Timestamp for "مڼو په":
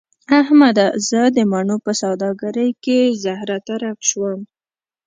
1.51-1.91